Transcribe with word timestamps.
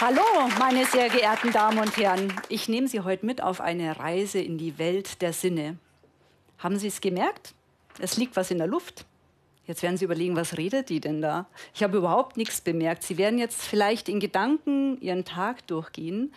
Hallo, 0.00 0.22
meine 0.58 0.86
sehr 0.86 1.10
geehrten 1.10 1.52
Damen 1.52 1.78
und 1.78 1.94
Herren. 1.98 2.32
Ich 2.48 2.70
nehme 2.70 2.88
Sie 2.88 3.00
heute 3.00 3.26
mit 3.26 3.42
auf 3.42 3.60
eine 3.60 3.98
Reise 3.98 4.40
in 4.40 4.56
die 4.56 4.78
Welt 4.78 5.20
der 5.20 5.34
Sinne. 5.34 5.76
Haben 6.56 6.78
Sie 6.78 6.86
es 6.86 7.02
gemerkt? 7.02 7.52
Es 7.98 8.16
liegt 8.16 8.34
was 8.34 8.50
in 8.50 8.56
der 8.56 8.66
Luft. 8.66 9.04
Jetzt 9.66 9.82
werden 9.82 9.98
Sie 9.98 10.06
überlegen, 10.06 10.36
was 10.36 10.56
redet 10.56 10.88
die 10.88 11.00
denn 11.00 11.20
da? 11.20 11.44
Ich 11.74 11.82
habe 11.82 11.98
überhaupt 11.98 12.38
nichts 12.38 12.62
bemerkt. 12.62 13.02
Sie 13.02 13.18
werden 13.18 13.38
jetzt 13.38 13.60
vielleicht 13.60 14.08
in 14.08 14.20
Gedanken 14.20 14.98
Ihren 15.02 15.26
Tag 15.26 15.66
durchgehen. 15.66 16.32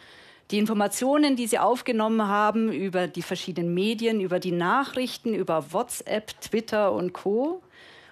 Die 0.52 0.58
Informationen, 0.58 1.38
die 1.38 1.48
Sie 1.48 1.58
aufgenommen 1.58 2.28
haben 2.28 2.70
über 2.70 3.08
die 3.08 3.22
verschiedenen 3.22 3.74
Medien, 3.74 4.20
über 4.20 4.42
die 4.42 4.52
Nachrichten, 4.52 5.34
über 5.34 5.72
WhatsApp, 5.72 6.42
Twitter 6.42 6.92
und 6.92 7.14
Co. 7.14 7.64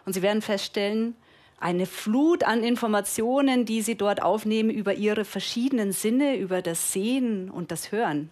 Und 0.05 0.13
Sie 0.13 0.21
werden 0.21 0.41
feststellen, 0.41 1.13
eine 1.62 1.86
Flut 1.86 2.43
an 2.43 2.64
Informationen, 2.64 3.66
die 3.66 3.82
sie 3.82 3.96
dort 3.96 4.21
aufnehmen 4.21 4.71
über 4.71 4.96
ihre 4.96 5.25
verschiedenen 5.25 5.91
Sinne, 5.91 6.36
über 6.37 6.61
das 6.61 6.92
Sehen 6.92 7.50
und 7.51 7.71
das 7.71 7.92
Hören. 7.92 8.32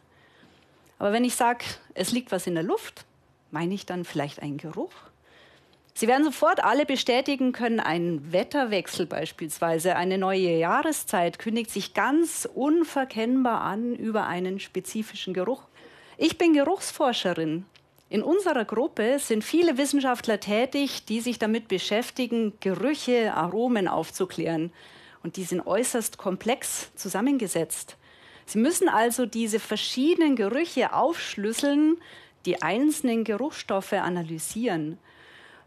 Aber 0.98 1.14
wenn 1.14 1.24
ich 1.24 1.36
sage, 1.36 1.64
es 1.94 2.12
liegt 2.12 2.32
was 2.32 2.48
in 2.48 2.56
der 2.56 2.64
Luft, 2.64 3.06
meine 3.52 3.74
ich 3.74 3.86
dann 3.86 4.04
vielleicht 4.04 4.42
einen 4.42 4.58
Geruch? 4.58 4.92
Sie 5.94 6.08
werden 6.08 6.24
sofort 6.24 6.64
alle 6.64 6.86
bestätigen 6.86 7.52
können, 7.52 7.80
ein 7.80 8.32
Wetterwechsel 8.32 9.06
beispielsweise, 9.06 9.96
eine 9.96 10.18
neue 10.18 10.58
Jahreszeit 10.58 11.40
kündigt 11.40 11.70
sich 11.70 11.94
ganz 11.94 12.50
unverkennbar 12.52 13.62
an 13.62 13.96
über 13.96 14.26
einen 14.26 14.60
spezifischen 14.60 15.34
Geruch. 15.34 15.64
Ich 16.18 16.38
bin 16.38 16.54
Geruchsforscherin 16.54 17.66
in 18.10 18.24
unserer 18.24 18.66
Gruppe 18.66 19.20
sind 19.20 19.44
viele 19.44 19.78
Wissenschaftler 19.78 20.40
tätig, 20.40 21.06
die 21.06 21.22
sich 21.22 21.38
damit 21.38 21.68
beschäftigen, 21.68 22.54
Gerüche, 22.60 23.36
Aromen 23.36 23.88
aufzuklären. 23.88 24.72
Und 25.22 25.38
die 25.38 25.44
sind 25.44 25.62
äußerst 25.68 26.18
komplex 26.18 26.92
zusammengesetzt. 26.96 27.98
Sie 28.48 28.58
müssen 28.58 28.90
also 28.90 29.28
diese 29.28 29.60
verschiedenen 29.60 30.36
Gerüche 30.36 30.94
aufschlüsseln, 30.94 31.98
die 32.48 32.64
einzelnen 32.64 33.26
Geruchsstoffe 33.26 33.94
analysieren. 33.94 34.98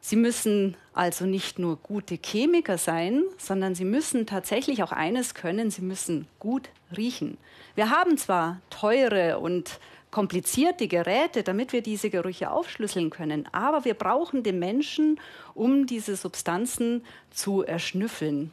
Sie 0.00 0.16
müssen 0.16 0.77
also 0.94 1.27
nicht 1.27 1.60
nur 1.60 1.77
gute 1.77 2.18
Chemiker 2.20 2.77
sein, 2.77 3.22
sondern 3.38 3.77
sie 3.77 3.84
müssen 3.84 4.27
tatsächlich 4.27 4.82
auch 4.82 4.90
eines 4.90 5.34
können, 5.34 5.70
sie 5.70 5.82
müssen 5.82 6.27
gut 6.40 6.70
riechen. 6.96 7.38
Wir 7.77 7.90
haben 7.90 8.18
zwar 8.18 8.60
teure 8.68 9.38
und 9.38 9.78
komplizierte 10.12 10.86
Geräte, 10.86 11.42
damit 11.42 11.72
wir 11.72 11.82
diese 11.82 12.10
Gerüche 12.10 12.52
aufschlüsseln 12.52 13.10
können. 13.10 13.48
Aber 13.50 13.84
wir 13.84 13.94
brauchen 13.94 14.44
den 14.44 14.60
Menschen, 14.60 15.18
um 15.55 15.86
diese 15.86 16.14
Substanzen 16.14 17.05
zu 17.32 17.62
erschnüffeln. 17.62 18.52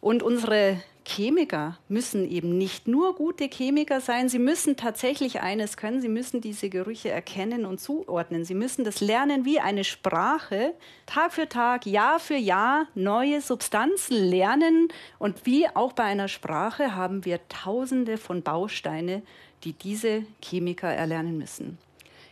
Und 0.00 0.22
unsere 0.22 0.80
Chemiker 1.08 1.78
müssen 1.88 2.28
eben 2.28 2.58
nicht 2.58 2.88
nur 2.88 3.14
gute 3.14 3.48
Chemiker 3.48 4.00
sein, 4.00 4.28
sie 4.28 4.38
müssen 4.38 4.76
tatsächlich 4.76 5.40
eines 5.40 5.76
können, 5.76 6.00
sie 6.00 6.08
müssen 6.08 6.40
diese 6.40 6.68
Gerüche 6.68 7.10
erkennen 7.10 7.64
und 7.64 7.80
zuordnen. 7.80 8.44
Sie 8.44 8.54
müssen 8.54 8.84
das 8.84 9.00
lernen 9.00 9.44
wie 9.44 9.60
eine 9.60 9.84
Sprache, 9.84 10.74
Tag 11.06 11.32
für 11.32 11.48
Tag, 11.48 11.86
Jahr 11.86 12.18
für 12.18 12.36
Jahr 12.36 12.86
neue 12.94 13.40
Substanzen 13.40 14.16
lernen. 14.16 14.88
Und 15.18 15.46
wie 15.46 15.68
auch 15.68 15.92
bei 15.92 16.04
einer 16.04 16.28
Sprache 16.28 16.94
haben 16.94 17.24
wir 17.24 17.40
tausende 17.48 18.18
von 18.18 18.42
Bausteine, 18.42 19.22
die 19.64 19.72
diese 19.72 20.24
Chemiker 20.42 20.88
erlernen 20.88 21.38
müssen. 21.38 21.78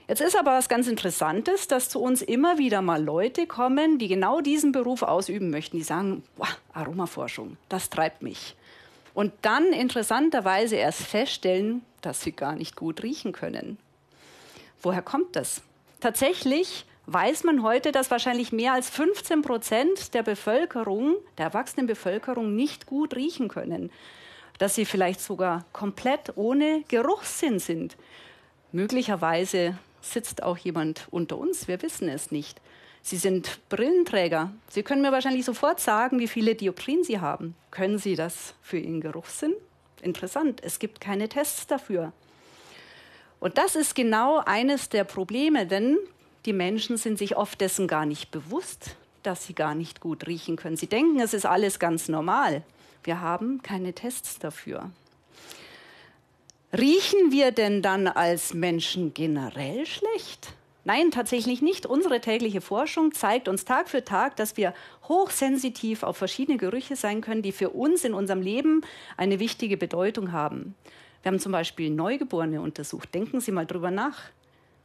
Jetzt 0.07 0.21
ist 0.21 0.37
aber 0.37 0.53
was 0.53 0.69
ganz 0.69 0.87
Interessantes, 0.87 1.67
dass 1.67 1.89
zu 1.89 1.99
uns 1.99 2.21
immer 2.21 2.59
wieder 2.59 2.83
mal 2.83 3.03
Leute 3.03 3.47
kommen, 3.47 3.99
die 3.99 4.09
genau 4.09 4.43
diesen 4.43 4.71
Beruf 4.71 5.03
ausüben 5.03 5.51
möchten. 5.51 5.79
Die 5.79 5.83
sagen, 5.83 6.23
boah, 6.37 6.49
Aromaforschung, 6.75 7.57
das 7.71 7.89
treibt 7.89 8.21
mich. 8.23 8.55
Und 9.15 9.33
dann 9.43 9.73
interessanterweise 9.73 10.77
erst 10.77 11.03
feststellen, 11.03 11.83
dass 12.03 12.21
sie 12.21 12.33
gar 12.33 12.55
nicht 12.55 12.77
gut 12.77 13.03
riechen 13.03 13.33
können. 13.33 13.79
Woher 14.83 15.01
kommt 15.01 15.37
das? 15.37 15.63
Tatsächlich 16.01 16.85
weiß 17.07 17.45
man 17.45 17.63
heute, 17.63 17.91
dass 17.91 18.11
wahrscheinlich 18.11 18.53
mehr 18.53 18.75
als 18.75 18.91
15 18.91 19.41
Prozent 19.41 20.13
der 20.13 20.23
Bevölkerung, 20.23 21.15
der 21.39 21.47
erwachsenen 21.47 21.87
Bevölkerung, 21.87 22.55
nicht 22.55 22.85
gut 22.85 23.17
riechen 23.17 23.49
können 23.49 23.91
dass 24.59 24.75
sie 24.75 24.85
vielleicht 24.85 25.21
sogar 25.21 25.65
komplett 25.73 26.37
ohne 26.37 26.85
Geruchssinn 26.89 27.59
sind. 27.59 27.97
Möglicherweise 28.73 29.79
sitzt 30.01 30.43
auch 30.43 30.59
jemand 30.59 31.07
unter 31.11 31.39
uns, 31.39 31.69
wir 31.69 31.81
wissen 31.83 32.09
es 32.09 32.31
nicht. 32.31 32.61
Sie 33.03 33.17
sind 33.17 33.61
Brillenträger. 33.69 34.53
Sie 34.69 34.83
können 34.83 35.03
mir 35.03 35.13
wahrscheinlich 35.13 35.45
sofort 35.45 35.79
sagen, 35.79 36.19
wie 36.19 36.29
viele 36.29 36.55
Dioptrien 36.55 37.05
Sie 37.05 37.21
haben. 37.21 37.55
Können 37.71 37.99
Sie 37.99 38.17
das 38.17 38.55
für 38.63 38.79
Ihren 38.79 39.03
Geruchssinn? 39.03 39.55
Interessant, 40.01 40.63
es 40.63 40.79
gibt 40.79 41.01
keine 41.01 41.29
Tests 41.29 41.67
dafür. 41.67 42.13
Und 43.41 43.59
das 43.59 43.77
ist 43.77 43.95
genau 43.95 44.39
eines 44.39 44.89
der 44.89 45.05
Probleme, 45.05 45.67
denn 45.67 45.99
die 46.47 46.53
Menschen 46.53 46.97
sind 46.97 47.19
sich 47.19 47.37
oft 47.37 47.61
dessen 47.61 47.89
gar 47.89 48.07
nicht 48.07 48.31
bewusst, 48.31 48.97
dass 49.23 49.47
sie 49.47 49.55
gar 49.55 49.75
nicht 49.75 50.01
gut 50.01 50.27
riechen 50.27 50.57
können. 50.57 50.77
Sie 50.77 50.87
denken, 50.87 51.21
es 51.21 51.35
ist 51.35 51.47
alles 51.47 51.79
ganz 51.79 52.09
normal. 52.09 52.63
Wir 53.05 53.21
haben 53.21 53.63
keine 53.63 53.93
Tests 53.93 54.39
dafür. 54.39 54.91
Riechen 56.77 57.31
wir 57.31 57.53
denn 57.53 57.83
dann 57.83 58.09
als 58.09 58.53
Menschen 58.53 59.15
generell 59.15 59.87
schlecht? 59.87 60.55
Nein, 60.87 61.11
tatsächlich 61.11 61.63
nicht. 61.63 61.87
Unsere 61.87 62.21
tägliche 62.21 62.61
Forschung 62.61 63.13
zeigt 63.13 63.49
uns 63.49 63.65
Tag 63.65 63.89
für 63.89 64.05
Tag, 64.05 64.37
dass 64.37 64.57
wir 64.57 64.75
hochsensitiv 65.09 66.03
auf 66.03 66.17
verschiedene 66.17 66.59
Gerüche 66.59 66.97
sein 66.97 67.21
können, 67.21 67.43
die 67.43 67.53
für 67.53 67.71
uns 67.71 68.05
in 68.05 68.13
unserem 68.13 68.43
Leben 68.43 68.83
eine 69.17 69.39
wichtige 69.39 69.77
Bedeutung 69.77 70.33
haben. 70.33 70.75
Wir 71.23 71.31
haben 71.31 71.39
zum 71.39 71.53
Beispiel 71.53 71.91
Neugeborene 71.91 72.61
untersucht. 72.61 73.15
Denken 73.15 73.41
Sie 73.41 73.53
mal 73.53 73.67
drüber 73.67 73.91
nach. 73.91 74.25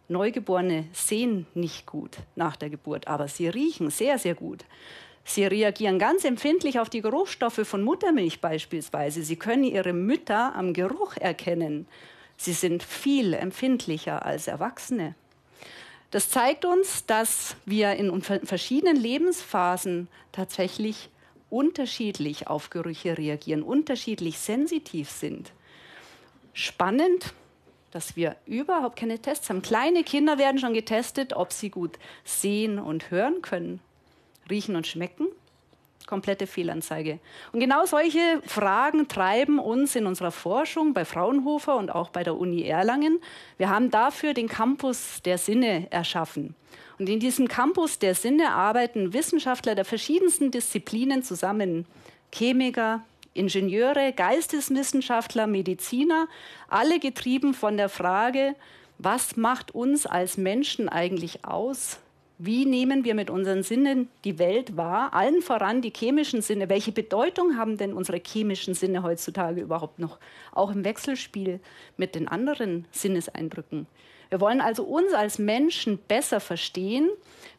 Neugeborene 0.08 0.88
sehen 0.92 1.48
nicht 1.54 1.86
gut 1.86 2.18
nach 2.36 2.56
der 2.56 2.70
Geburt, 2.70 3.08
aber 3.08 3.28
sie 3.28 3.48
riechen 3.48 3.90
sehr, 3.92 4.18
sehr 4.18 4.36
gut. 4.36 4.66
Sie 5.30 5.46
reagieren 5.46 6.00
ganz 6.00 6.26
empfindlich 6.26 6.80
auf 6.80 6.90
die 6.90 7.04
Geruchsstoffe 7.04 7.62
von 7.64 7.84
Muttermilch 7.84 8.42
beispielsweise. 8.42 9.22
Sie 9.22 9.36
können 9.36 9.64
ihre 9.64 9.94
Mütter 9.94 10.56
am 10.56 10.74
Geruch 10.74 11.18
erkennen. 11.18 11.86
Sie 12.36 12.54
sind 12.54 12.82
viel 12.82 13.36
empfindlicher 13.36 14.26
als 14.26 14.48
Erwachsene. 14.48 15.14
Das 16.10 16.32
zeigt 16.32 16.66
uns, 16.66 17.06
dass 17.06 17.56
wir 17.66 17.94
in 17.94 18.24
verschiedenen 18.24 18.96
Lebensphasen 18.96 20.08
tatsächlich 20.32 21.10
unterschiedlich 21.52 22.48
auf 22.48 22.72
Gerüche 22.72 23.16
reagieren, 23.16 23.62
unterschiedlich 23.62 24.40
sensitiv 24.40 25.12
sind. 25.12 25.52
Spannend, 26.54 27.36
dass 27.92 28.16
wir 28.16 28.36
überhaupt 28.48 28.98
keine 28.98 29.20
Tests 29.20 29.48
haben. 29.52 29.62
Kleine 29.62 30.04
Kinder 30.04 30.40
werden 30.40 30.58
schon 30.58 30.74
getestet, 30.74 31.34
ob 31.34 31.54
sie 31.54 31.70
gut 31.70 32.00
sehen 32.24 32.80
und 32.80 33.12
hören 33.12 33.44
können 33.44 33.80
riechen 34.50 34.76
und 34.76 34.88
schmecken? 34.88 35.28
Komplette 36.06 36.48
Fehlanzeige. 36.48 37.20
Und 37.52 37.60
genau 37.60 37.86
solche 37.86 38.42
Fragen 38.46 39.08
treiben 39.08 39.60
uns 39.60 39.96
in 39.96 40.08
unserer 40.08 40.32
Forschung 40.32 40.94
bei 40.94 41.06
Fraunhofer 41.06 41.76
und 41.78 41.94
auch 41.94 42.10
bei 42.10 42.24
der 42.24 42.36
Uni 42.36 42.64
Erlangen. 42.64 43.20
Wir 43.58 43.70
haben 43.70 43.92
dafür 43.92 44.34
den 44.34 44.48
Campus 44.48 45.22
der 45.24 45.38
Sinne 45.38 45.92
erschaffen. 45.92 46.56
Und 46.98 47.10
in 47.10 47.20
diesem 47.20 47.48
Campus 47.48 48.00
der 48.00 48.16
Sinne 48.16 48.52
arbeiten 48.52 49.14
Wissenschaftler 49.14 49.76
der 49.76 49.86
verschiedensten 49.86 50.52
Disziplinen 50.52 51.22
zusammen. 51.22 51.86
Chemiker, 52.34 53.04
Ingenieure, 53.34 54.12
Geisteswissenschaftler, 54.12 55.48
Mediziner, 55.48 56.28
alle 56.68 57.00
getrieben 57.00 57.54
von 57.54 57.78
der 57.78 57.90
Frage, 57.90 58.56
was 58.98 59.38
macht 59.38 59.74
uns 59.74 60.06
als 60.06 60.38
Menschen 60.38 60.90
eigentlich 60.90 61.46
aus? 61.46 62.00
Wie 62.42 62.66
nehmen 62.66 63.04
wir 63.04 63.16
mit 63.16 63.30
unseren 63.30 63.64
Sinnen 63.64 64.08
die 64.24 64.40
Welt 64.40 64.78
wahr? 64.78 65.14
Allen 65.14 65.42
voran 65.42 65.82
die 65.82 65.92
chemischen 65.94 66.42
Sinne. 66.42 66.70
Welche 66.70 66.94
Bedeutung 66.94 67.58
haben 67.58 67.76
denn 67.76 67.92
unsere 67.92 68.22
chemischen 68.26 68.74
Sinne 68.74 69.04
heutzutage 69.04 69.60
überhaupt 69.60 70.00
noch? 70.00 70.20
Auch 70.54 70.72
im 70.72 70.86
Wechselspiel 70.86 71.60
mit 71.98 72.16
den 72.16 72.30
anderen 72.30 72.86
Sinneseindrücken. 72.92 73.88
Wir 74.30 74.40
wollen 74.40 74.62
also 74.62 74.84
uns 74.84 75.12
als 75.12 75.38
Menschen 75.38 75.98
besser 76.08 76.40
verstehen. 76.40 77.10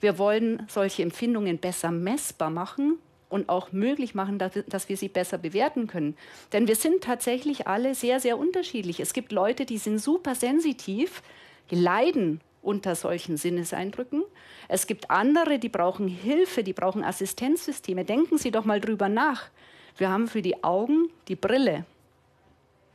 Wir 0.01 0.17
wollen 0.17 0.63
solche 0.67 1.03
Empfindungen 1.03 1.59
besser 1.59 1.91
messbar 1.91 2.49
machen 2.49 2.97
und 3.29 3.51
auch 3.51 3.73
möglich 3.73 4.15
machen, 4.15 4.39
dass 4.39 4.89
wir 4.89 4.97
sie 4.97 5.09
besser 5.09 5.37
bewerten 5.37 5.89
können. 5.89 6.17
Denn 6.55 6.69
wir 6.69 6.77
sind 6.77 7.05
tatsächlich 7.05 7.67
alle 7.67 7.95
sehr, 7.95 8.19
sehr 8.19 8.39
unterschiedlich. 8.39 8.99
Es 8.99 9.13
gibt 9.13 9.31
Leute, 9.31 9.67
die 9.67 9.77
sind 9.77 9.99
super 9.99 10.35
sensitiv, 10.35 11.23
die 11.71 11.77
leiden 11.77 12.41
unter 12.63 12.95
solchen 12.95 13.37
Sinneseindrücken. 13.37 14.23
Es 14.69 14.87
gibt 14.87 15.11
andere, 15.11 15.59
die 15.59 15.69
brauchen 15.69 16.09
Hilfe, 16.09 16.63
die 16.63 16.73
brauchen 16.73 17.05
Assistenzsysteme. 17.05 18.05
Denken 18.05 18.39
Sie 18.39 18.51
doch 18.51 18.65
mal 18.65 18.81
drüber 18.81 19.09
nach. 19.09 19.49
Wir 19.97 20.11
haben 20.11 20.29
für 20.29 20.43
die 20.43 20.63
Augen 20.63 21.09
die 21.29 21.37
Brille. 21.37 21.85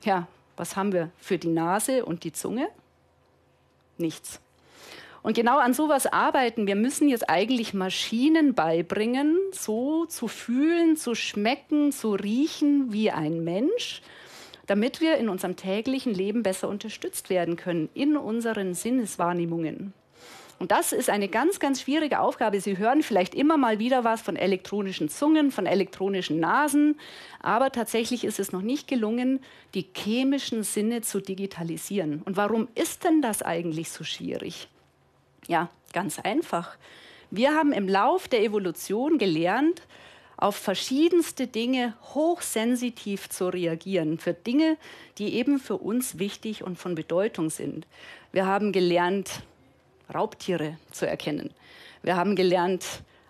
Ja, 0.03 0.27
was 0.57 0.75
haben 0.75 0.93
wir 0.93 1.11
für 1.17 1.37
die 1.37 1.49
Nase 1.49 2.05
und 2.05 2.23
die 2.23 2.31
Zunge? 2.31 2.69
Nichts. 3.97 4.39
Und 5.25 5.33
genau 5.33 5.57
an 5.57 5.73
sowas 5.73 6.05
arbeiten. 6.05 6.67
Wir 6.67 6.75
müssen 6.75 7.09
jetzt 7.09 7.27
eigentlich 7.29 7.73
Maschinen 7.73 8.53
beibringen, 8.53 9.35
so 9.51 10.05
zu 10.05 10.27
fühlen, 10.27 10.97
zu 10.97 11.15
schmecken, 11.15 11.91
zu 11.91 12.13
riechen 12.13 12.93
wie 12.93 13.09
ein 13.09 13.43
Mensch. 13.43 14.03
Damit 14.67 15.01
wir 15.01 15.17
in 15.17 15.29
unserem 15.29 15.55
täglichen 15.55 16.13
Leben 16.13 16.43
besser 16.43 16.69
unterstützt 16.69 17.29
werden 17.29 17.55
können, 17.55 17.89
in 17.93 18.17
unseren 18.17 18.73
Sinneswahrnehmungen. 18.73 19.93
Und 20.57 20.71
das 20.71 20.93
ist 20.93 21.09
eine 21.09 21.27
ganz, 21.27 21.59
ganz 21.59 21.81
schwierige 21.81 22.19
Aufgabe. 22.19 22.61
Sie 22.61 22.77
hören 22.77 23.03
vielleicht 23.03 23.35
immer 23.35 23.57
mal 23.57 23.77
wieder 23.77 24.05
was 24.05 24.21
von 24.21 24.37
elektronischen 24.37 25.09
Zungen, 25.09 25.51
von 25.51 25.65
elektronischen 25.65 26.39
Nasen, 26.39 26.97
aber 27.41 27.71
tatsächlich 27.71 28.23
ist 28.23 28.39
es 28.39 28.53
noch 28.53 28.61
nicht 28.61 28.87
gelungen, 28.87 29.41
die 29.73 29.85
chemischen 29.93 30.63
Sinne 30.63 31.01
zu 31.01 31.19
digitalisieren. 31.19 32.21
Und 32.23 32.37
warum 32.37 32.69
ist 32.73 33.03
denn 33.03 33.21
das 33.21 33.41
eigentlich 33.41 33.91
so 33.91 34.05
schwierig? 34.05 34.69
Ja, 35.47 35.69
ganz 35.91 36.19
einfach. 36.19 36.77
Wir 37.31 37.53
haben 37.53 37.73
im 37.73 37.89
Lauf 37.89 38.29
der 38.29 38.41
Evolution 38.41 39.17
gelernt, 39.17 39.81
auf 40.37 40.55
verschiedenste 40.55 41.47
Dinge 41.47 41.93
hochsensitiv 42.13 43.29
zu 43.29 43.47
reagieren, 43.47 44.17
für 44.17 44.33
Dinge, 44.33 44.77
die 45.17 45.35
eben 45.35 45.59
für 45.59 45.77
uns 45.77 46.19
wichtig 46.19 46.63
und 46.63 46.77
von 46.77 46.95
Bedeutung 46.95 47.49
sind. 47.49 47.87
Wir 48.31 48.45
haben 48.45 48.71
gelernt, 48.71 49.43
Raubtiere 50.13 50.77
zu 50.91 51.07
erkennen. 51.07 51.51
Wir 52.03 52.15
haben 52.15 52.35
gelernt, 52.35 52.85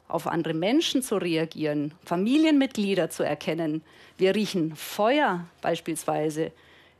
auf 0.07 0.27
andere 0.27 0.53
Menschen 0.53 1.01
zu 1.01 1.15
reagieren, 1.15 1.93
Familienmitglieder 2.03 3.09
zu 3.09 3.23
erkennen. 3.23 3.81
Wir 4.17 4.35
riechen 4.35 4.75
Feuer 4.75 5.45
beispielsweise, 5.61 6.51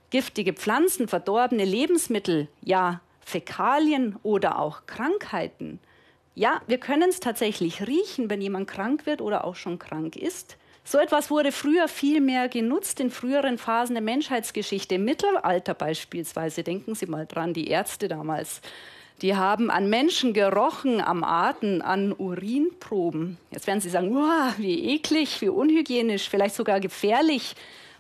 giftige 0.10 0.54
Pflanzen, 0.54 1.08
verdorbene 1.08 1.66
Lebensmittel, 1.66 2.48
ja, 2.62 3.02
Fäkalien 3.22 4.16
oder 4.24 4.60
auch 4.60 4.86
Krankheiten. 4.86 5.80
Ja, 6.38 6.62
wir 6.68 6.80
können 6.80 7.10
es 7.10 7.22
tatsächlich 7.22 7.88
riechen, 7.88 8.30
wenn 8.30 8.42
jemand 8.42 8.68
krank 8.68 9.06
wird 9.06 9.22
oder 9.22 9.46
auch 9.46 9.56
schon 9.56 9.80
krank 9.80 10.18
ist. 10.18 10.58
So 10.84 10.98
etwas 10.98 11.32
wurde 11.32 11.54
früher 11.54 11.88
viel 11.88 12.20
mehr 12.20 12.50
genutzt 12.50 13.00
in 13.00 13.10
früheren 13.10 13.58
Phasen 13.58 13.96
der 13.96 14.04
Menschheitsgeschichte, 14.04 14.96
im 14.96 15.06
Mittelalter 15.06 15.74
beispielsweise. 15.74 16.62
Denken 16.62 16.94
Sie 16.94 17.06
mal 17.06 17.26
dran, 17.26 17.54
die 17.54 17.70
Ärzte 17.70 18.10
damals. 18.10 18.62
Die 19.22 19.38
haben 19.38 19.72
an 19.72 19.90
Menschen 19.90 20.34
gerochen, 20.34 21.00
am 21.00 21.24
Atem, 21.24 21.82
an 21.82 22.12
Urinproben. 22.12 23.38
Jetzt 23.52 23.66
werden 23.66 23.80
Sie 23.80 23.90
sagen, 23.90 24.14
wow, 24.14 24.54
wie 24.58 24.94
eklig, 24.94 25.40
wie 25.40 25.48
unhygienisch, 25.48 26.30
vielleicht 26.30 26.56
sogar 26.56 26.82
gefährlich 26.82 27.56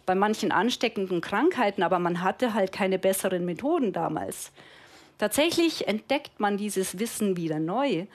bei 0.05 0.13
manchen 0.13 0.51
ansteckenden 0.51 1.21
Krankheiten, 1.21 1.83
aber 1.83 1.99
man 1.99 2.21
hatte 2.21 2.53
halt 2.53 2.73
keine 2.73 2.99
besseren 2.99 3.45
Methoden 3.45 3.93
damals. 3.93 4.51
Tatsächlich 5.17 5.87
entdeckt 5.87 6.39
man 6.39 6.57
dieses 6.57 6.99
Wissen 6.99 7.37
wieder 7.37 7.59
neu. 7.59 8.05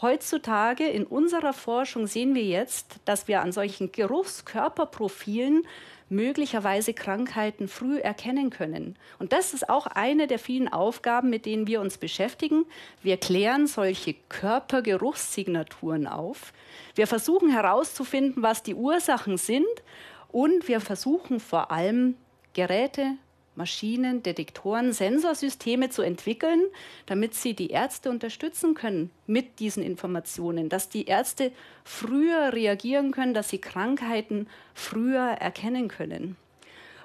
Heutzutage 0.00 0.86
in 0.86 1.04
unserer 1.04 1.52
Forschung 1.52 2.06
sehen 2.06 2.34
wir 2.34 2.44
jetzt, 2.44 2.96
dass 3.04 3.28
wir 3.28 3.42
an 3.42 3.52
solchen 3.52 3.92
Geruchskörperprofilen 3.92 5.66
möglicherweise 6.10 6.92
Krankheiten 6.92 7.68
früh 7.68 7.98
erkennen 7.98 8.50
können. 8.50 8.96
Und 9.18 9.32
das 9.32 9.54
ist 9.54 9.70
auch 9.70 9.86
eine 9.86 10.26
der 10.26 10.38
vielen 10.38 10.68
Aufgaben, 10.68 11.30
mit 11.30 11.46
denen 11.46 11.66
wir 11.66 11.80
uns 11.80 11.98
beschäftigen. 11.98 12.66
Wir 13.02 13.16
klären 13.16 13.66
solche 13.66 14.14
Körpergeruchssignaturen 14.28 16.06
auf. 16.06 16.52
Wir 16.94 17.06
versuchen 17.06 17.50
herauszufinden, 17.50 18.42
was 18.42 18.62
die 18.62 18.74
Ursachen 18.74 19.38
sind. 19.38 19.66
Und 20.32 20.68
wir 20.68 20.80
versuchen 20.80 21.40
vor 21.40 21.70
allem 21.70 22.16
Geräte, 22.54 23.16
Maschinen, 23.60 24.22
Detektoren, 24.22 24.94
Sensorsysteme 24.94 25.90
zu 25.90 26.00
entwickeln, 26.00 26.62
damit 27.04 27.34
sie 27.34 27.52
die 27.52 27.68
Ärzte 27.68 28.08
unterstützen 28.08 28.72
können 28.72 29.10
mit 29.26 29.58
diesen 29.58 29.82
Informationen, 29.82 30.70
dass 30.70 30.88
die 30.88 31.04
Ärzte 31.04 31.52
früher 31.84 32.54
reagieren 32.54 33.10
können, 33.10 33.34
dass 33.34 33.50
sie 33.50 33.58
Krankheiten 33.58 34.46
früher 34.72 35.36
erkennen 35.38 35.88
können. 35.88 36.36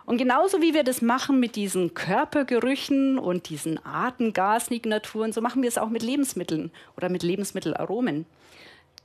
Und 0.06 0.18
genauso 0.18 0.62
wie 0.62 0.74
wir 0.74 0.86
das 0.86 1.02
machen 1.02 1.42
mit 1.42 1.58
diesen 1.58 1.94
Körpergerüchen 1.94 3.20
und 3.20 3.50
diesen 3.50 3.86
Atemgassignaturen, 3.86 5.34
so 5.34 5.42
machen 5.42 5.62
wir 5.62 5.68
es 5.68 5.78
auch 5.78 5.90
mit 5.90 6.04
Lebensmitteln 6.04 6.72
oder 6.96 7.10
mit 7.10 7.22
Lebensmittelaromen. 7.22 8.26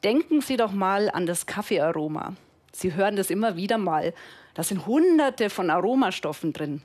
Denken 0.04 0.40
Sie 0.40 0.56
doch 0.56 0.70
mal 0.70 1.10
an 1.10 1.26
das 1.26 1.46
Kaffeearoma. 1.46 2.36
Sie 2.72 2.94
hören 2.94 3.16
das 3.16 3.28
immer 3.28 3.56
wieder 3.56 3.76
mal. 3.76 4.14
Da 4.54 4.62
sind 4.62 4.86
hunderte 4.86 5.50
von 5.50 5.70
Aromastoffen 5.70 6.52
drin. 6.52 6.82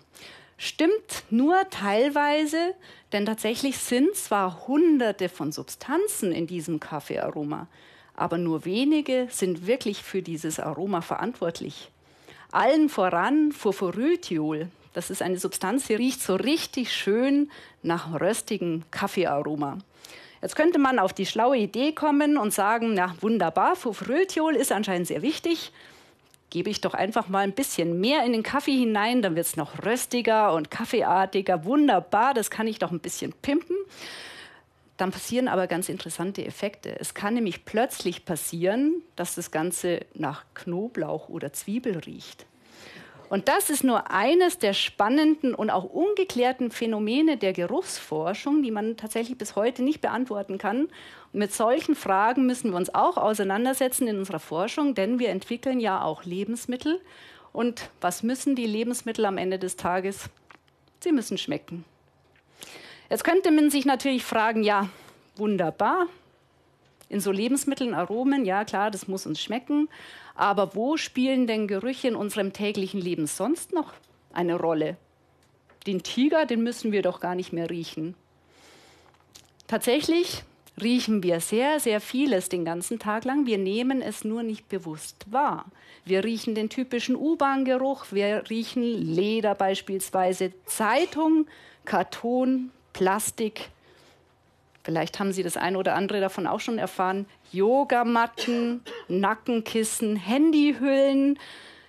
Stimmt 0.58 1.24
nur 1.30 1.56
teilweise, 1.70 2.76
denn 3.12 3.26
tatsächlich 3.26 3.78
sind 3.78 4.16
zwar 4.16 4.68
hunderte 4.68 5.28
von 5.28 5.52
Substanzen 5.52 6.32
in 6.32 6.48
diesem 6.48 6.80
Kaffeearoma, 6.80 7.68
aber 8.16 8.38
nur 8.38 8.64
wenige 8.64 9.28
sind 9.30 9.68
wirklich 9.68 10.02
für 10.02 10.22
dieses 10.22 10.60
Aroma 10.60 11.02
verantwortlich. 11.02 11.92
Allen 12.52 12.88
voran 12.88 13.52
Furfuryltiol. 13.52 14.70
Das 14.94 15.10
ist 15.10 15.22
eine 15.22 15.38
Substanz, 15.38 15.88
die 15.88 15.96
riecht 15.96 16.22
so 16.22 16.36
richtig 16.36 16.94
schön 16.94 17.52
nach 17.84 18.18
röstigem 18.18 18.84
Kaffeearoma. 18.92 19.80
Jetzt 20.42 20.56
könnte 20.56 20.80
man 20.80 21.00
auf 21.00 21.12
die 21.12 21.26
schlaue 21.26 21.58
Idee 21.58 21.92
kommen 21.92 22.38
und 22.38 22.54
sagen, 22.54 22.94
na 22.94 23.14
wunderbar, 23.20 23.76
Furfuryltiol 23.76 24.56
ist 24.56 24.72
anscheinend 24.72 25.08
sehr 25.08 25.22
wichtig 25.22 25.74
gebe 26.56 26.70
ich 26.70 26.80
doch 26.80 26.94
einfach 26.94 27.28
mal 27.28 27.40
ein 27.40 27.52
bisschen 27.52 28.00
mehr 28.00 28.24
in 28.24 28.32
den 28.32 28.42
Kaffee 28.42 28.78
hinein, 28.78 29.22
dann 29.22 29.36
wird 29.36 29.46
es 29.46 29.58
noch 29.58 29.84
röstiger 29.86 30.54
und 30.54 30.72
kaffeeartiger. 30.72 31.66
Wunderbar, 31.66 32.34
das 32.34 32.50
kann 32.50 32.66
ich 32.66 32.80
doch 32.80 32.92
ein 32.92 33.02
bisschen 33.02 33.34
pimpen. 33.34 33.76
Dann 34.96 35.12
passieren 35.12 35.50
aber 35.50 35.68
ganz 35.68 35.90
interessante 35.90 36.46
Effekte. 36.46 36.98
Es 36.98 37.14
kann 37.14 37.34
nämlich 37.34 37.66
plötzlich 37.66 38.24
passieren, 38.24 39.02
dass 39.18 39.36
das 39.36 39.52
Ganze 39.52 40.06
nach 40.14 40.46
Knoblauch 40.54 41.28
oder 41.28 41.52
Zwiebel 41.52 41.98
riecht. 41.98 42.46
Und 43.28 43.50
das 43.50 43.70
ist 43.70 43.84
nur 43.84 44.10
eines 44.10 44.58
der 44.58 44.72
spannenden 44.72 45.56
und 45.56 45.70
auch 45.72 45.84
ungeklärten 45.84 46.72
Phänomene 46.72 47.36
der 47.36 47.52
Geruchsforschung, 47.52 48.64
die 48.64 48.72
man 48.72 48.96
tatsächlich 48.96 49.38
bis 49.38 49.58
heute 49.58 49.84
nicht 49.84 50.00
beantworten 50.00 50.58
kann. 50.58 50.88
Mit 51.36 51.52
solchen 51.52 51.96
Fragen 51.96 52.46
müssen 52.46 52.72
wir 52.72 52.78
uns 52.78 52.96
auch 52.96 53.18
auseinandersetzen 53.18 54.08
in 54.08 54.20
unserer 54.20 54.40
Forschung, 54.40 54.96
denn 54.96 55.20
wir 55.20 55.28
entwickeln 55.28 55.82
ja 55.82 56.02
auch 56.02 56.24
Lebensmittel. 56.24 57.02
Und 57.52 57.90
was 58.00 58.24
müssen 58.24 58.56
die 58.56 58.66
Lebensmittel 58.66 59.26
am 59.26 59.38
Ende 59.38 59.60
des 59.60 59.76
Tages? 59.76 60.30
Sie 61.02 61.12
müssen 61.12 61.38
schmecken. 61.38 61.84
Jetzt 63.10 63.26
könnte 63.26 63.52
man 63.52 63.70
sich 63.70 63.84
natürlich 63.84 64.24
fragen, 64.24 64.64
ja, 64.64 64.88
wunderbar, 65.36 66.06
in 67.10 67.20
so 67.20 67.34
Lebensmitteln, 67.34 67.94
Aromen, 67.94 68.46
ja 68.46 68.64
klar, 68.64 68.90
das 68.90 69.10
muss 69.10 69.26
uns 69.26 69.42
schmecken. 69.42 69.90
Aber 70.36 70.74
wo 70.74 70.96
spielen 70.96 71.48
denn 71.48 71.68
Gerüche 71.68 72.08
in 72.08 72.16
unserem 72.16 72.54
täglichen 72.54 73.02
Leben 73.02 73.28
sonst 73.28 73.74
noch 73.74 73.92
eine 74.32 74.56
Rolle? 74.56 74.96
Den 75.86 76.02
Tiger, 76.02 76.46
den 76.46 76.64
müssen 76.64 76.94
wir 76.94 77.02
doch 77.02 77.20
gar 77.20 77.36
nicht 77.36 77.52
mehr 77.52 77.70
riechen. 77.70 78.16
Tatsächlich 79.68 80.46
riechen 80.82 81.24
wir 81.24 81.40
sehr, 81.40 81.80
sehr 81.80 82.02
vieles 82.02 82.50
den 82.50 82.66
ganzen 82.66 83.00
Tag 83.00 83.26
lang. 83.26 83.46
Wir 83.46 83.58
nehmen 83.58 84.02
es 84.02 84.24
nur 84.24 84.44
nicht 84.44 84.68
bewusst 84.70 85.26
wahr. 85.32 85.66
Wir 86.04 86.24
riechen 86.24 86.56
den 86.56 86.70
typischen 86.70 87.16
U-Bahn-Geruch, 87.16 88.06
wir 88.12 88.44
riechen 88.50 88.84
Leder 88.84 89.56
beispielsweise, 89.56 90.52
Zeitung, 90.66 91.48
Karton, 91.86 92.72
Plastik, 92.94 93.70
Vielleicht 94.86 95.20
haben 95.20 95.32
Sie 95.32 95.42
das 95.42 95.58
eine 95.58 95.80
oder 95.80 95.96
andere 95.96 96.22
davon 96.22 96.46
auch 96.46 96.60
schon 96.60 96.78
erfahren. 96.78 97.26
Yogamatten, 97.52 98.82
Nackenkissen, 99.08 100.16
Handyhüllen. 100.16 101.40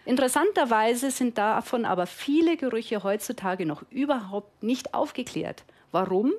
Interessanterweise 0.07 1.11
sind 1.11 1.37
davon 1.37 1.85
aber 1.85 2.07
viele 2.07 2.57
Gerüche 2.57 3.03
heutzutage 3.03 3.67
noch 3.67 3.83
überhaupt 3.91 4.63
nicht 4.63 4.95
aufgeklärt. 4.95 5.65
Warum? 5.93 6.33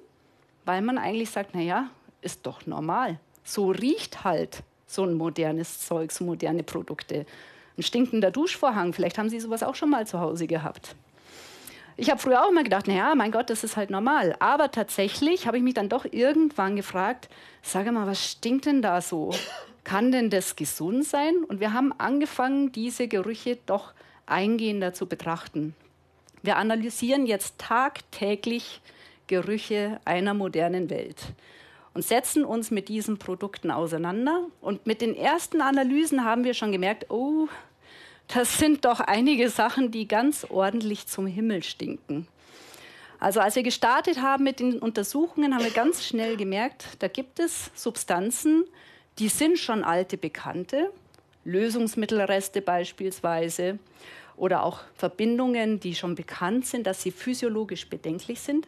Weil 0.65 0.81
man 0.81 0.97
eigentlich 0.97 1.29
sagt, 1.29 1.53
naja, 1.53 1.91
ist 2.21 2.45
doch 2.45 2.65
normal. 2.65 3.19
So 3.43 3.71
riecht 3.71 4.23
halt 4.23 4.63
so 4.87 5.03
ein 5.03 5.13
modernes 5.13 5.79
Zeug, 5.79 6.11
so 6.11 6.23
moderne 6.23 6.63
Produkte. 6.63 7.25
Ein 7.77 7.83
stinkender 7.83 8.31
Duschvorhang, 8.31 8.93
vielleicht 8.93 9.17
haben 9.17 9.29
Sie 9.29 9.39
sowas 9.39 9.63
auch 9.63 9.75
schon 9.75 9.89
mal 9.89 10.07
zu 10.07 10.19
Hause 10.19 10.47
gehabt. 10.47 10.95
Ich 11.99 12.11
habe 12.11 12.19
früher 12.19 12.43
auch 12.43 12.49
immer 12.49 12.63
gedacht, 12.63 12.87
naja, 12.87 13.15
mein 13.15 13.31
Gott, 13.31 13.49
das 13.49 13.63
ist 13.63 13.75
halt 13.75 13.89
normal. 13.89 14.35
Aber 14.39 14.71
tatsächlich 14.71 15.47
habe 15.47 15.57
ich 15.57 15.63
mich 15.63 15.73
dann 15.73 15.89
doch 15.89 16.05
irgendwann 16.05 16.75
gefragt, 16.75 17.27
sage 17.63 17.91
mal, 17.91 18.05
was 18.05 18.23
stinkt 18.23 18.65
denn 18.67 18.83
da 18.83 19.01
so? 19.01 19.33
Kann 19.83 20.11
denn 20.11 20.29
das 20.29 20.55
gesund 20.55 21.05
sein? 21.05 21.43
Und 21.47 21.59
wir 21.59 21.73
haben 21.73 21.91
angefangen, 21.97 22.71
diese 22.71 23.07
Gerüche 23.07 23.57
doch 23.65 23.93
eingehender 24.27 24.93
zu 24.93 25.07
betrachten. 25.07 25.75
Wir 26.43 26.57
analysieren 26.57 27.25
jetzt 27.25 27.57
tagtäglich 27.57 28.81
Gerüche 29.25 29.99
einer 30.05 30.33
modernen 30.33 30.89
Welt 30.89 31.17
und 31.97 32.03
setzen 32.03 32.45
uns 32.45 32.69
mit 32.69 32.89
diesen 32.89 33.17
Produkten 33.17 33.71
auseinander. 33.71 34.45
Und 34.61 34.85
mit 34.85 35.01
den 35.01 35.15
ersten 35.15 35.61
Analysen 35.61 36.23
haben 36.23 36.43
wir 36.43 36.53
schon 36.53 36.71
gemerkt, 36.71 37.09
oh, 37.09 37.47
das 38.27 38.59
sind 38.59 38.85
doch 38.85 38.99
einige 38.99 39.49
Sachen, 39.49 39.89
die 39.89 40.07
ganz 40.07 40.45
ordentlich 40.47 41.07
zum 41.07 41.25
Himmel 41.25 41.63
stinken. 41.63 42.27
Also 43.17 43.39
als 43.39 43.55
wir 43.55 43.63
gestartet 43.63 44.21
haben 44.21 44.43
mit 44.43 44.59
den 44.59 44.77
Untersuchungen, 44.77 45.55
haben 45.55 45.63
wir 45.63 45.71
ganz 45.71 46.05
schnell 46.05 46.37
gemerkt, 46.37 46.85
da 46.99 47.07
gibt 47.07 47.39
es 47.39 47.71
Substanzen, 47.73 48.65
die 49.17 49.27
sind 49.27 49.57
schon 49.57 49.83
alte 49.83 50.17
Bekannte, 50.17 50.91
Lösungsmittelreste 51.45 52.61
beispielsweise. 52.61 53.79
oder 54.35 54.61
auch 54.61 54.81
Verbindungen, 54.93 55.79
die 55.79 55.95
schon 55.95 56.13
bekannt 56.13 56.67
sind, 56.67 56.85
dass 56.85 57.01
sie 57.01 57.09
physiologisch 57.09 57.89
bedenklich 57.89 58.39
sind. 58.39 58.67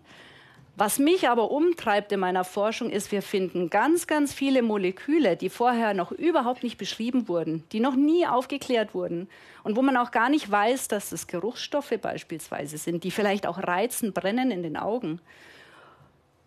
Was 0.79 0.97
mich 0.97 1.27
aber 1.27 1.51
umtreibt 1.51 2.13
in 2.13 2.21
meiner 2.21 2.45
Forschung 2.45 2.89
ist, 2.89 3.11
wir 3.11 3.21
finden 3.21 3.69
ganz, 3.69 4.07
ganz 4.07 4.31
viele 4.31 4.61
Moleküle, 4.61 5.35
die 5.35 5.49
vorher 5.49 5.93
noch 5.93 6.13
überhaupt 6.13 6.63
nicht 6.63 6.77
beschrieben 6.77 7.27
wurden, 7.27 7.65
die 7.73 7.81
noch 7.81 7.97
nie 7.97 8.25
aufgeklärt 8.25 8.93
wurden 8.93 9.27
und 9.65 9.75
wo 9.75 9.81
man 9.81 9.97
auch 9.97 10.11
gar 10.11 10.29
nicht 10.29 10.49
weiß, 10.49 10.87
dass 10.87 11.11
es 11.11 11.27
Geruchsstoffe 11.27 11.99
beispielsweise 12.01 12.77
sind, 12.77 13.03
die 13.03 13.11
vielleicht 13.11 13.45
auch 13.45 13.57
reizen, 13.57 14.13
brennen 14.13 14.51
in 14.51 14.63
den 14.63 14.77
Augen. 14.77 15.19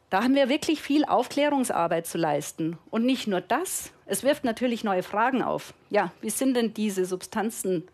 Da 0.08 0.22
haben 0.22 0.34
wir 0.34 0.48
wirklich 0.48 0.80
viel 0.80 1.04
Aufklärungsarbeit 1.04 2.06
zu 2.06 2.16
leisten. 2.16 2.78
Und 2.90 3.04
nicht 3.04 3.26
nur 3.26 3.42
das, 3.42 3.92
es 4.06 4.22
wirft 4.22 4.44
natürlich 4.44 4.82
neue 4.82 5.02
Fragen 5.02 5.42
auf. 5.42 5.74
Ja, 5.90 6.10
wie 6.22 6.30
sind 6.30 6.54
denn 6.54 6.72
diese 6.72 7.04
Substanzen 7.04 7.86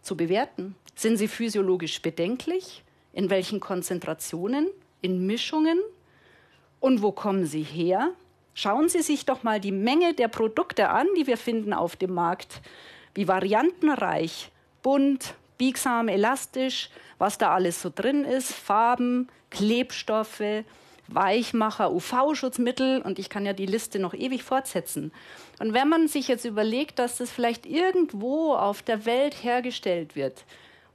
zu 0.00 0.16
bewerten? 0.16 0.76
Sind 0.94 1.18
sie 1.18 1.28
physiologisch 1.28 2.00
bedenklich? 2.00 2.82
In 3.12 3.28
welchen 3.28 3.60
Konzentrationen? 3.60 4.68
In 5.04 5.26
Mischungen. 5.26 5.78
Und 6.80 7.02
wo 7.02 7.12
kommen 7.12 7.44
sie 7.46 7.62
her? 7.62 8.12
Schauen 8.54 8.88
Sie 8.88 9.02
sich 9.02 9.26
doch 9.26 9.42
mal 9.42 9.60
die 9.60 9.72
Menge 9.72 10.14
der 10.14 10.28
Produkte 10.28 10.88
an, 10.88 11.06
die 11.16 11.26
wir 11.26 11.36
finden 11.36 11.72
auf 11.72 11.96
dem 11.96 12.14
Markt. 12.14 12.62
Wie 13.14 13.28
variantenreich, 13.28 14.50
bunt, 14.82 15.34
biegsam, 15.58 16.08
elastisch, 16.08 16.88
was 17.18 17.36
da 17.36 17.52
alles 17.52 17.82
so 17.82 17.90
drin 17.94 18.24
ist, 18.24 18.52
Farben, 18.52 19.28
Klebstoffe, 19.50 20.64
Weichmacher, 21.08 21.92
UV-Schutzmittel 21.92 23.02
und 23.02 23.18
ich 23.18 23.28
kann 23.28 23.44
ja 23.44 23.52
die 23.52 23.66
Liste 23.66 23.98
noch 23.98 24.14
ewig 24.14 24.42
fortsetzen. 24.42 25.12
Und 25.58 25.74
wenn 25.74 25.88
man 25.88 26.08
sich 26.08 26.28
jetzt 26.28 26.44
überlegt, 26.44 26.98
dass 26.98 27.18
das 27.18 27.30
vielleicht 27.30 27.66
irgendwo 27.66 28.54
auf 28.54 28.82
der 28.82 29.04
Welt 29.04 29.34
hergestellt 29.42 30.16
wird, 30.16 30.44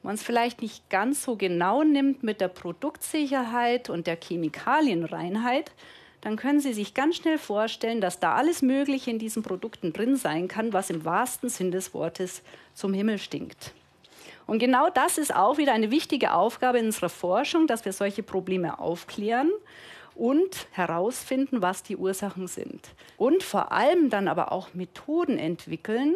man 0.04 0.16
es 0.16 0.24
vielleicht 0.24 0.62
nicht 0.62 0.90
ganz 0.90 1.24
so 1.24 1.36
genau 1.36 1.84
nimmt 1.84 2.24
mit 2.24 2.42
der 2.42 2.48
Produktsicherheit 2.48 3.90
und 3.90 4.08
der 4.08 4.18
Chemikalienreinheit, 4.18 5.72
dann 6.22 6.36
können 6.36 6.60
Sie 6.60 6.74
sich 6.74 6.94
ganz 6.94 7.16
schnell 7.16 7.38
vorstellen, 7.38 8.02
dass 8.02 8.20
da 8.20 8.36
alles 8.36 8.62
Mögliche 8.62 9.10
in 9.10 9.20
diesen 9.20 9.42
Produkten 9.42 9.94
drin 9.94 10.18
sein 10.18 10.48
kann, 10.48 10.74
was 10.74 10.90
im 10.90 11.06
wahrsten 11.06 11.50
Sinn 11.50 11.72
des 11.72 11.94
Wortes 11.94 12.42
zum 12.74 12.94
Himmel 12.94 13.18
stinkt. 13.20 13.74
Und 14.46 14.60
genau 14.60 14.90
das 14.90 15.18
ist 15.18 15.34
auch 15.34 15.58
wieder 15.58 15.74
eine 15.74 15.92
wichtige 15.92 16.34
Aufgabe 16.34 16.80
in 16.80 16.88
unserer 16.88 17.10
Forschung, 17.10 17.68
dass 17.68 17.86
wir 17.86 17.94
solche 17.94 18.24
Probleme 18.24 18.80
aufklären 18.80 19.52
und 20.16 20.68
herausfinden, 20.72 21.62
was 21.62 21.84
die 21.84 21.96
Ursachen 21.96 22.48
sind. 22.48 22.90
Und 23.16 23.44
vor 23.44 23.72
allem 23.72 24.10
dann 24.10 24.28
aber 24.28 24.52
auch 24.52 24.74
Methoden 24.74 25.38
entwickeln, 25.38 26.16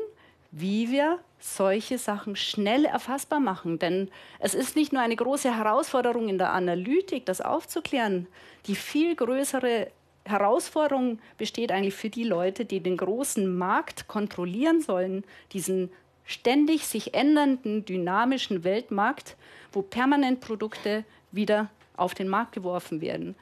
wie 0.52 0.92
wir 0.92 1.20
solche 1.44 1.98
Sachen 1.98 2.36
schnell 2.36 2.86
erfassbar 2.86 3.40
machen. 3.40 3.78
Denn 3.78 4.10
es 4.40 4.56
ist 4.56 4.76
nicht 4.76 4.94
nur 4.94 5.02
eine 5.02 5.16
große 5.16 5.56
Herausforderung 5.56 6.30
in 6.30 6.38
der 6.38 6.54
Analytik, 6.54 7.26
das 7.26 7.42
aufzuklären. 7.42 8.28
Die 8.66 8.76
viel 8.76 9.16
größere 9.16 9.92
Herausforderung 10.26 11.20
besteht 11.38 11.72
eigentlich 11.72 11.96
für 11.96 12.10
die 12.10 12.24
Leute, 12.24 12.64
die 12.64 12.80
den 12.80 12.96
großen 12.96 13.58
Markt 13.58 14.08
kontrollieren 14.08 14.82
sollen, 14.82 15.26
diesen 15.52 15.92
ständig 16.24 16.88
sich 16.88 17.14
ändernden, 17.14 17.84
dynamischen 17.84 18.64
Weltmarkt, 18.64 19.36
wo 19.74 19.82
permanent 19.82 20.40
Produkte 20.40 21.04
wieder 21.34 21.70
auf 21.98 22.14
den 22.14 22.30
Markt 22.30 22.54
geworfen 22.54 23.02
werden. 23.02 23.36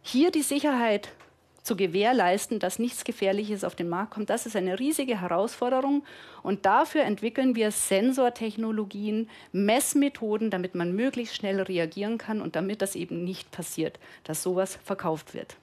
Hier 0.00 0.30
die 0.30 0.42
Sicherheit 0.42 1.10
zu 1.62 1.76
gewährleisten, 1.76 2.58
dass 2.58 2.78
nichts 2.78 3.04
Gefährliches 3.04 3.62
auf 3.64 3.74
den 3.74 3.88
Markt 3.88 4.14
kommt. 4.14 4.30
Das 4.30 4.46
ist 4.46 4.56
eine 4.56 4.78
riesige 4.78 5.20
Herausforderung. 5.20 6.04
Und 6.42 6.66
dafür 6.66 7.02
entwickeln 7.02 7.54
wir 7.54 7.70
Sensortechnologien, 7.70 9.30
Messmethoden, 9.52 10.50
damit 10.50 10.74
man 10.74 10.94
möglichst 10.94 11.36
schnell 11.36 11.60
reagieren 11.60 12.18
kann 12.18 12.40
und 12.40 12.56
damit 12.56 12.82
das 12.82 12.96
eben 12.96 13.24
nicht 13.24 13.50
passiert, 13.52 13.98
dass 14.24 14.42
sowas 14.42 14.78
verkauft 14.84 15.34
wird. 15.34 15.56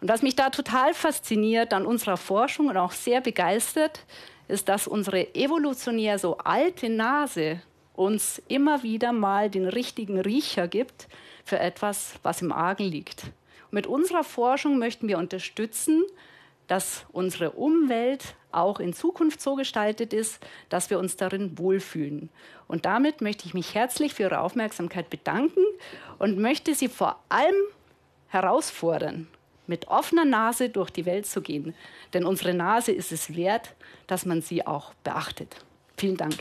Und 0.00 0.08
was 0.08 0.22
mich 0.22 0.36
da 0.36 0.50
total 0.50 0.94
fasziniert 0.94 1.72
an 1.72 1.86
unserer 1.86 2.16
Forschung 2.16 2.68
und 2.68 2.76
auch 2.76 2.92
sehr 2.92 3.20
begeistert, 3.20 4.04
ist, 4.46 4.68
dass 4.68 4.86
unsere 4.86 5.34
evolutionär 5.34 6.18
so 6.18 6.38
alte 6.38 6.88
Nase 6.88 7.62
uns 7.94 8.40
immer 8.46 8.82
wieder 8.82 9.12
mal 9.12 9.50
den 9.50 9.66
richtigen 9.66 10.20
Riecher 10.20 10.68
gibt 10.68 11.08
für 11.44 11.58
etwas, 11.58 12.14
was 12.22 12.42
im 12.42 12.52
Argen 12.52 12.84
liegt. 12.84 13.24
Mit 13.70 13.86
unserer 13.86 14.24
Forschung 14.24 14.78
möchten 14.78 15.08
wir 15.08 15.18
unterstützen, 15.18 16.04
dass 16.66 17.06
unsere 17.12 17.52
Umwelt 17.52 18.34
auch 18.52 18.80
in 18.80 18.92
Zukunft 18.92 19.40
so 19.40 19.54
gestaltet 19.56 20.12
ist, 20.12 20.44
dass 20.68 20.90
wir 20.90 20.98
uns 20.98 21.16
darin 21.16 21.58
wohlfühlen. 21.58 22.30
Und 22.66 22.84
damit 22.84 23.20
möchte 23.20 23.46
ich 23.46 23.54
mich 23.54 23.74
herzlich 23.74 24.14
für 24.14 24.24
Ihre 24.24 24.40
Aufmerksamkeit 24.40 25.10
bedanken 25.10 25.64
und 26.18 26.38
möchte 26.38 26.74
Sie 26.74 26.88
vor 26.88 27.22
allem 27.28 27.54
herausfordern, 28.28 29.28
mit 29.66 29.88
offener 29.88 30.24
Nase 30.24 30.68
durch 30.68 30.90
die 30.90 31.06
Welt 31.06 31.26
zu 31.26 31.40
gehen. 31.42 31.74
Denn 32.14 32.24
unsere 32.24 32.54
Nase 32.54 32.92
ist 32.92 33.12
es 33.12 33.34
wert, 33.36 33.74
dass 34.06 34.24
man 34.24 34.42
sie 34.42 34.66
auch 34.66 34.94
beachtet. 35.04 35.56
Vielen 35.96 36.16
Dank. 36.16 36.36